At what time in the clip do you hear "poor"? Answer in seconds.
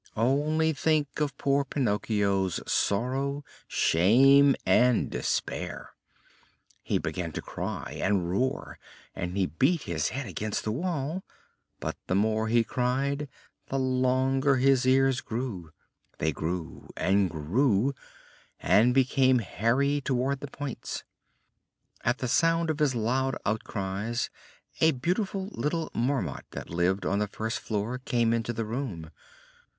1.37-1.63